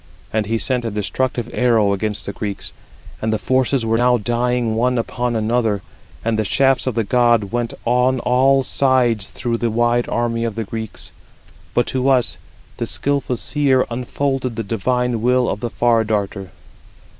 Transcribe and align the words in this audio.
And 0.33 0.47
he 0.47 0.57
sent 0.57 0.83
a 0.83 0.89
destructive 0.89 1.47
arrow 1.53 1.93
against 1.93 2.25
the 2.25 2.33
Greeks; 2.33 2.73
and 3.21 3.31
the 3.31 3.37
forces 3.37 3.85
were 3.85 3.99
now 3.99 4.17
dying 4.17 4.73
one 4.73 4.97
upon 4.97 5.35
another, 5.35 5.83
and 6.25 6.39
the 6.39 6.43
shafts 6.43 6.87
of 6.87 6.95
the 6.95 7.03
god 7.03 7.51
went 7.51 7.75
on 7.85 8.19
all 8.21 8.63
sides 8.63 9.27
through 9.29 9.57
the 9.57 9.69
wide 9.69 10.09
army 10.09 10.43
of 10.43 10.55
the 10.55 10.63
Greeks. 10.63 11.11
But 11.75 11.85
to 11.93 12.09
us 12.09 12.39
the 12.77 12.87
skilful 12.87 13.37
seer 13.37 13.85
unfolded 13.91 14.55
the 14.55 14.63
divine 14.63 15.21
will 15.21 15.47
of 15.47 15.59
the 15.59 15.69
Far 15.69 16.03
darter. 16.03 16.49